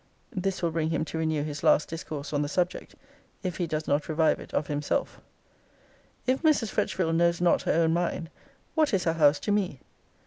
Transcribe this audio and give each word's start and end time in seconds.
This 0.35 0.63
will 0.63 0.71
bring 0.71 0.89
him 0.89 1.05
to 1.05 1.19
renew 1.19 1.43
his 1.43 1.61
last 1.61 1.87
discourse 1.87 2.33
on 2.33 2.41
the 2.41 2.47
subject, 2.47 2.95
if 3.43 3.57
he 3.57 3.67
does 3.67 3.87
not 3.87 4.09
revive 4.09 4.39
it 4.39 4.51
of 4.51 4.67
himlsef. 4.67 5.19
'If 6.25 6.41
Mrs. 6.41 6.71
Fretchville 6.71 7.13
knows 7.13 7.39
not 7.39 7.61
her 7.61 7.73
own 7.73 7.93
mind, 7.93 8.31
what 8.73 8.95
is 8.95 9.03
her 9.03 9.13
house 9.13 9.39
to 9.41 9.51
me? 9.51 9.79